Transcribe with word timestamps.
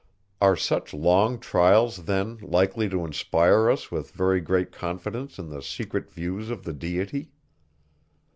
Are 0.41 0.55
such 0.55 0.95
long 0.95 1.37
trials 1.37 2.05
then 2.05 2.37
likely 2.41 2.89
to 2.89 3.05
inspire 3.05 3.69
us 3.69 3.91
with 3.91 4.09
very 4.09 4.41
great 4.41 4.71
confidence 4.71 5.37
in 5.37 5.49
the 5.49 5.61
secret 5.61 6.09
views 6.09 6.49
of 6.49 6.63
the 6.63 6.73
Deity? 6.73 7.29